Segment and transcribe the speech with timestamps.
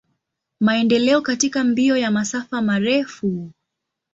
[0.59, 3.51] Maendeleo katika mbio ya masafa marefu.